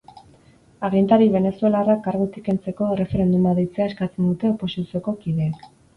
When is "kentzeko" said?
2.47-2.87